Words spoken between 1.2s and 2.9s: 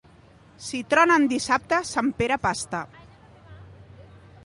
en dissabte, sant Pere pasta.